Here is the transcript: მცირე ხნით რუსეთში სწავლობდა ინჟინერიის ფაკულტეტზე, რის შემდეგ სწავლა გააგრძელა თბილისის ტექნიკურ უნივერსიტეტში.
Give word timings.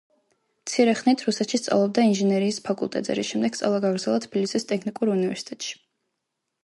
მცირე 0.67 0.93
ხნით 1.01 1.23
რუსეთში 1.25 1.59
სწავლობდა 1.61 2.05
ინჟინერიის 2.11 2.59
ფაკულტეტზე, 2.69 3.17
რის 3.21 3.29
შემდეგ 3.35 3.59
სწავლა 3.59 3.83
გააგრძელა 3.87 4.25
თბილისის 4.25 4.67
ტექნიკურ 4.73 5.13
უნივერსიტეტში. 5.21 5.77